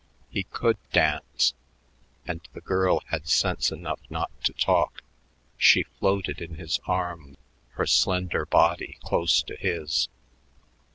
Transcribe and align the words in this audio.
He 0.31 0.45
could 0.45 0.79
dance, 0.91 1.53
and 2.25 2.41
the 2.53 2.61
girl 2.61 3.03
had 3.09 3.27
sense 3.27 3.71
enough 3.71 3.99
not 4.09 4.31
to 4.45 4.53
talk. 4.53 5.03
She 5.59 5.83
floated 5.83 6.41
in 6.41 6.55
his 6.55 6.79
arm, 6.87 7.37
her 7.73 7.85
slender 7.85 8.47
body 8.47 8.97
close 9.03 9.43
to 9.43 9.55
his. 9.55 10.09